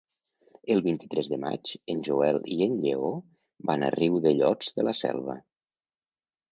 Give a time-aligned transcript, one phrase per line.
[0.75, 3.13] El vint-i-tres de maig en Joel i en Lleó
[3.73, 5.41] van a Riudellots de la Selva.